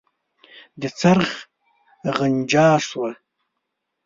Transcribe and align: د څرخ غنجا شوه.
د 0.81 0.83
څرخ 0.99 1.29
غنجا 2.17 2.67
شوه. 2.87 3.09